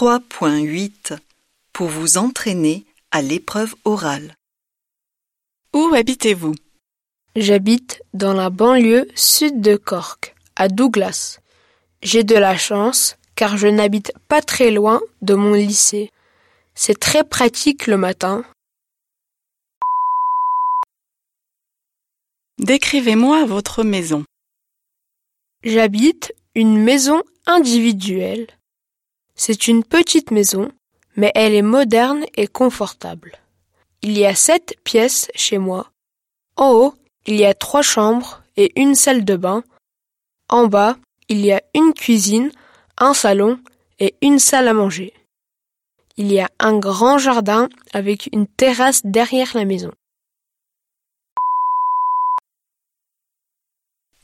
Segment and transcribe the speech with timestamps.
[0.00, 1.18] 3.8
[1.74, 4.34] Pour vous entraîner à l'épreuve orale.
[5.74, 6.54] Où habitez-vous?
[7.36, 11.40] J'habite dans la banlieue sud de Cork, à Douglas.
[12.02, 16.10] J'ai de la chance car je n'habite pas très loin de mon lycée.
[16.74, 18.42] C'est très pratique le matin.
[22.58, 24.24] Décrivez-moi votre maison.
[25.62, 28.46] J'habite une maison individuelle.
[29.42, 30.70] C'est une petite maison,
[31.16, 33.38] mais elle est moderne et confortable.
[34.02, 35.90] Il y a sept pièces chez moi.
[36.56, 36.94] En haut,
[37.24, 39.64] il y a trois chambres et une salle de bain.
[40.50, 40.98] En bas,
[41.30, 42.52] il y a une cuisine,
[42.98, 43.58] un salon
[43.98, 45.14] et une salle à manger.
[46.18, 49.92] Il y a un grand jardin avec une terrasse derrière la maison.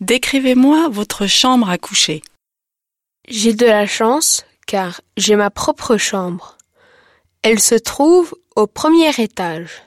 [0.01, 2.21] Décrivez-moi votre chambre à coucher.
[3.29, 6.59] J'ai de la chance car j'ai ma propre chambre.
[7.43, 9.83] Elle se trouve au premier étage.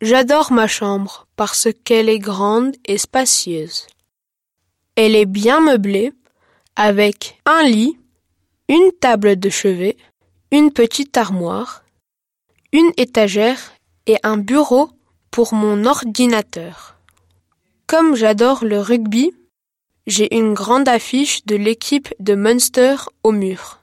[0.00, 3.86] J'adore ma chambre parce qu'elle est grande et spacieuse.
[4.94, 6.12] Elle est bien meublée
[6.74, 7.98] avec un lit,
[8.68, 9.96] une table de chevet,
[10.50, 11.84] une petite armoire,
[12.72, 13.72] une étagère
[14.06, 14.90] et un bureau
[15.30, 16.96] pour mon ordinateur.
[17.86, 19.32] Comme j'adore le rugby,
[20.06, 23.80] j'ai une grande affiche de l'équipe de Munster au mur.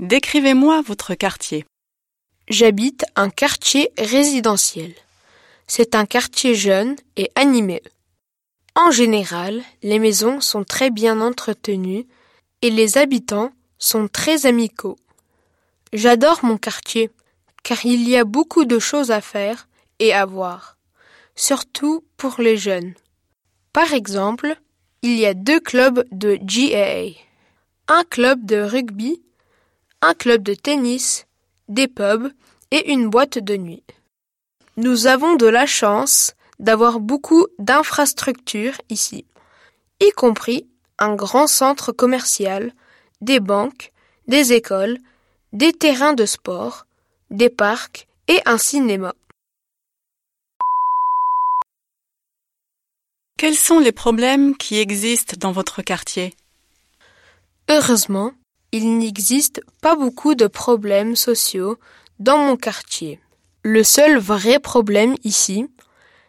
[0.00, 1.66] Décrivez-moi votre quartier.
[2.48, 4.94] J'habite un quartier résidentiel.
[5.66, 7.82] C'est un quartier jeune et animé.
[8.74, 12.06] En général, les maisons sont très bien entretenues
[12.62, 14.96] et les habitants sont très amicaux.
[15.92, 17.10] J'adore mon quartier
[17.62, 20.78] car il y a beaucoup de choses à faire et à voir,
[21.36, 22.94] surtout pour les jeunes.
[23.74, 24.56] Par exemple,
[25.02, 27.20] il y a deux clubs de GAA,
[27.88, 29.20] un club de rugby
[30.02, 31.26] un club de tennis,
[31.68, 32.32] des pubs
[32.70, 33.82] et une boîte de nuit.
[34.76, 39.24] Nous avons de la chance d'avoir beaucoup d'infrastructures ici,
[40.00, 40.66] y compris
[40.98, 42.72] un grand centre commercial,
[43.20, 43.92] des banques,
[44.26, 44.98] des écoles,
[45.52, 46.86] des terrains de sport,
[47.30, 49.14] des parcs et un cinéma.
[53.36, 56.34] Quels sont les problèmes qui existent dans votre quartier?
[57.70, 58.32] Heureusement,
[58.72, 61.78] il n'existe pas beaucoup de problèmes sociaux
[62.18, 63.20] dans mon quartier.
[63.62, 65.68] Le seul vrai problème ici,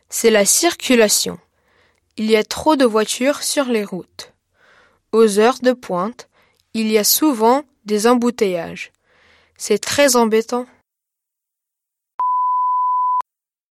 [0.10, 1.40] c'est la circulation.
[2.18, 4.34] Il y a trop de voitures sur les routes.
[5.12, 6.30] Aux heures de pointe,
[6.74, 8.92] il y a souvent des embouteillages.
[9.58, 10.66] C'est très embêtant.